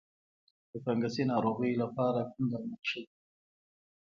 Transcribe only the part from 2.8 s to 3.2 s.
ښه دي؟